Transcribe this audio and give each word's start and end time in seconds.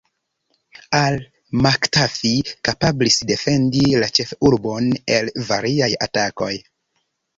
Al-Muktafi 0.99 2.31
kapablis 2.69 3.19
defendi 3.33 3.85
la 4.05 4.09
ĉefurbon 4.21 4.89
el 5.19 5.31
variaj 5.51 5.91
atakoj. 6.07 6.53